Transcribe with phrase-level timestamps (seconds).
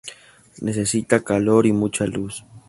[0.61, 2.43] Necesita calor y mucha luz.